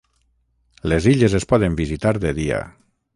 [0.93, 2.59] Les illes es poden visitar de dia.